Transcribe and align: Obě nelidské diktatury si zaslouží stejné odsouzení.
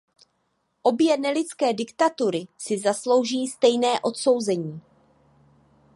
Obě 0.81 1.17
nelidské 1.17 1.73
diktatury 1.73 2.45
si 2.57 2.79
zaslouží 2.79 3.47
stejné 3.47 3.99
odsouzení. 4.01 4.81